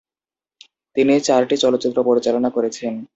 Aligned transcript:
তিনি 0.95 1.13
চারটি 1.19 1.55
চলচ্চিত্র 1.57 1.97
পরিচালনা 2.03 2.49
করেছেন। 2.49 2.93